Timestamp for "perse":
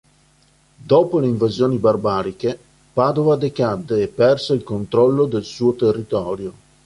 4.07-4.53